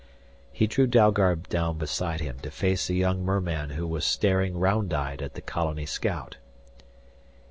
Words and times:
He 0.51 0.65
drew 0.65 0.87
Dalgard 0.87 1.47
down 1.47 1.77
beside 1.77 2.21
him 2.21 2.39
to 2.39 2.49
face 2.49 2.89
a 2.89 2.95
young 2.95 3.23
merman 3.23 3.69
who 3.69 3.85
was 3.85 4.03
staring 4.03 4.57
round 4.57 4.95
eyed 4.95 5.21
at 5.21 5.35
the 5.35 5.41
colony 5.41 5.85
scout. 5.85 6.37